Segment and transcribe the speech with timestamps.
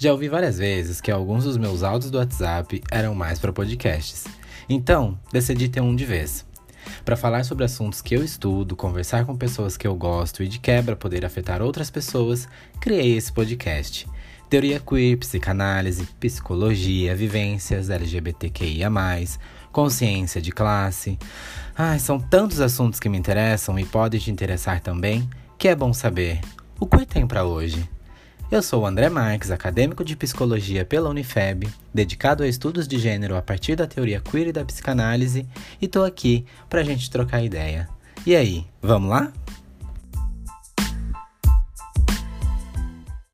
[0.00, 4.26] Já ouvi várias vezes que alguns dos meus áudios do WhatsApp eram mais para podcasts.
[4.68, 6.46] Então, decidi ter um de vez.
[7.04, 10.60] Para falar sobre assuntos que eu estudo, conversar com pessoas que eu gosto e de
[10.60, 12.48] quebra poder afetar outras pessoas,
[12.80, 14.06] criei esse podcast.
[14.48, 18.88] Teoria queer, psicanálise, psicologia, vivências, LGBTQIA,
[19.72, 21.18] consciência de classe.
[21.76, 25.28] Ai, são tantos assuntos que me interessam e podem te interessar também,
[25.58, 26.40] que é bom saber.
[26.78, 27.97] O que tem para hoje?
[28.50, 33.36] Eu sou o André Marques, acadêmico de psicologia pela Unifeb, dedicado a estudos de gênero
[33.36, 35.46] a partir da teoria queer e da psicanálise,
[35.78, 37.86] e tô aqui pra gente trocar ideia.
[38.24, 39.30] E aí, vamos lá?